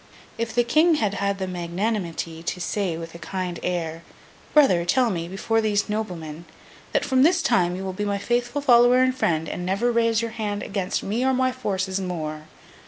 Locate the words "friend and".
9.15-9.63